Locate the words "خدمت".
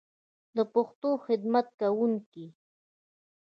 1.25-1.67